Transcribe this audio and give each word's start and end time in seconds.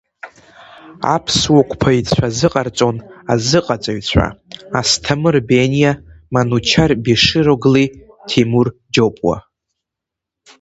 Аԥсуа 1.15 1.61
қәԥаҩцәа 1.69 2.25
азыҟарҵон 2.31 2.97
азыҟаҵаҩцәа 3.33 4.25
Асҭамыр 4.79 5.35
Бениа, 5.47 5.91
Манучар 6.33 6.91
Бешир 7.03 7.47
оглы, 7.53 7.83
Тимур 8.27 8.67
Џьопуа. 8.93 9.37